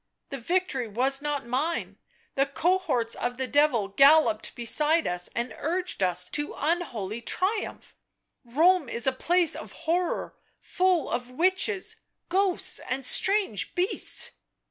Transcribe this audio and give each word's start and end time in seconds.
The 0.31 0.39
victory 0.39 0.87
was 0.87 1.21
not 1.21 1.45
mine— 1.45 1.99
the 2.33 2.47
cohorts 2.47 3.13
of 3.13 3.37
the 3.37 3.45
Devil 3.45 3.87
galloped 3.87 4.55
beside 4.55 5.07
ns 5.07 5.27
and 5.35 5.53
urged 5.59 6.01
us 6.01 6.27
to 6.31 6.55
unholy 6.57 7.21
triumph— 7.21 7.95
Rome 8.43 8.89
is 8.89 9.05
a 9.05 9.11
place 9.11 9.55
of 9.55 9.71
horror, 9.85 10.35
full 10.59 11.07
of 11.07 11.29
witches, 11.29 11.97
ghosts 12.29 12.79
and 12.89 13.05
strange 13.05 13.75
beasts 13.75 14.31